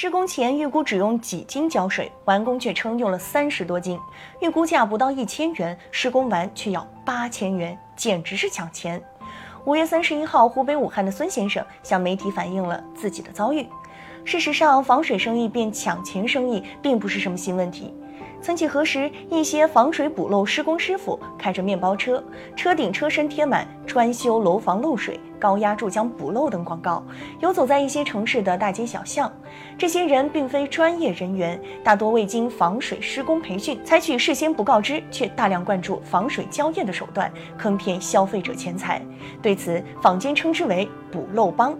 [0.00, 3.98] 施工前预估只用几斤胶水，完工却称用了三十多斤，
[4.40, 9.02] 预估价不到一千元，施工完却要八千元，简直是抢钱。
[9.64, 13.66] 五月三十一号，湖北武汉的孙先生向媒体反映了自己的遭遇。
[14.24, 17.92] 事实上，防水生意变抢钱生意并不是什么新问题。
[18.40, 22.22] 曾几何时，一些防水补漏施工师傅开着面包车，
[22.56, 27.04] 车顶车身贴满“专修楼房漏水、高压注浆补漏”等广告，
[27.40, 29.30] 游走在一些城市的大街小巷。
[29.76, 39.02] 这些人并非专业人员，大多未经防水施工培训，采取事先不告知却大量灌注防水胶液的手段，坑骗消费者钱财。
[39.42, 41.76] 对此，坊间称之为“补漏帮”。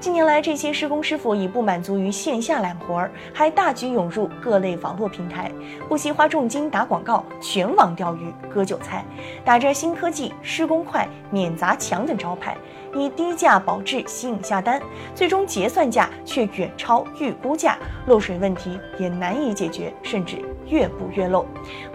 [0.00, 5.50] 近年来，这些施工师傅已不满足于线下揽活儿，还大举涌入各类网络平台，
[5.88, 9.04] 不惜花重金打广告、全网钓鱼、割韭菜，
[9.44, 12.56] 打着新科技、施工快、免砸墙等招牌，
[12.94, 14.80] 以低价保质吸引下单，
[15.14, 21.44] 最终结算价却远超预估价，漏水问题也难以解决，甚至越补越漏。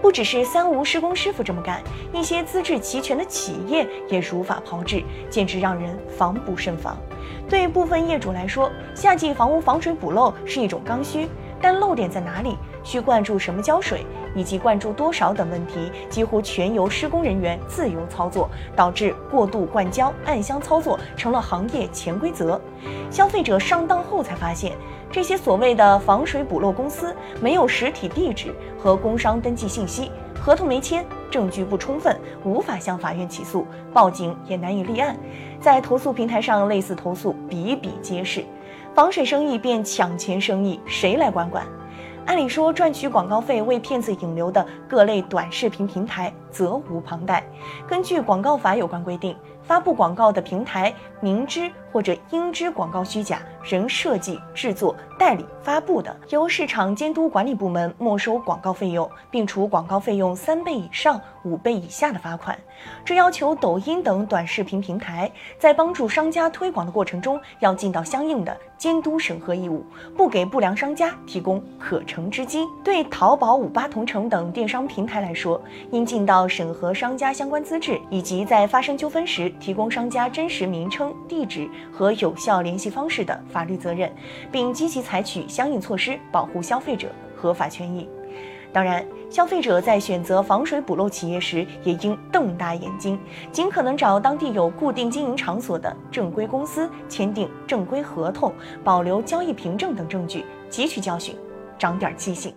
[0.01, 6.97] 不只是三无施工师傅这么干，一些资质齐全的企业也如法炮制，简直让人防不胜防。
[7.49, 11.27] 对部分业主来说，夏季房屋防水补漏是一种刚需，
[11.61, 22.59] 但漏点在哪里，需灌注什么胶水，以及灌注多少等问题，几乎全由施工人员自由操作，导致过度灌胶、暗箱操作成了行业潜规则。
[23.09, 24.73] 消费者上当后才发现，
[25.11, 30.11] 这些所谓的防水补漏公司没有实体地址和工商登记信息。
[30.39, 35.15] 合同没签，证据不充分，无法向法院起诉，报警也难以立案。
[35.61, 38.43] 在投诉平台上，类似投诉比比皆是。
[38.93, 41.65] 防水生意变抢钱生意，谁来管管？
[42.25, 47.43] 按理说，赚取广告费为骗子引流的各类短视频平台责无旁贷。
[47.87, 62.57] 根据广告法有关规定，发布广告的平台明知或者应知广告虚假，仍设计、制作、代理、发布的，由市场监督管理部门没收广告费用，并处广告费用三倍以上五倍以下的罚款。
[63.05, 69.85] 这要求抖音等短视频平台在帮助商家推广的过程中，要尽到相应的监督审核义务，
[70.17, 72.67] 不给不良商家提供可乘之机。
[72.83, 75.61] 对淘宝、五八同城等电商平台来说，
[75.91, 81.69] 应尽到审核商家相关资质，以及在发生纠纷时提供商家真实名称、地址。
[81.91, 84.11] 和有效联系方式的法律责任，
[84.51, 88.09] 并积极采取相应措施保护消费者合法权益。
[88.71, 93.19] 当然，消费者在选择防水补漏企业时，也应瞪大眼睛，
[93.51, 98.51] 尽可能找当地有固定经营场所的正规公司，签订正规合同，
[98.83, 101.35] 保留交易凭证等证据，汲取教训，
[101.77, 102.53] 长点记性。